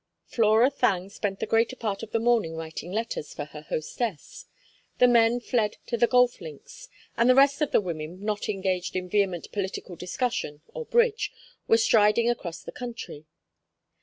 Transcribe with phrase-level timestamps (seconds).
[0.25, 4.45] Flora Thangue spent the greater part of the morning writing letters for her hostess,
[4.97, 8.95] the men fled to the golf links, and the rest of the women not engaged
[8.95, 11.31] in vehement political discussion, or Bridge,
[11.67, 13.27] were striding across country.